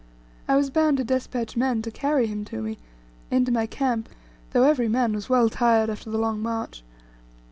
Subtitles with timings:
[0.47, 2.79] I was bound to despatch men to carry him to me,
[3.29, 4.09] into my camp,
[4.49, 6.81] though every man was well tired after the long march.